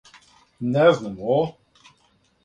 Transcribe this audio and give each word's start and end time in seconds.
Не 0.75 0.85
знам 0.99 1.19
о? 1.33 1.37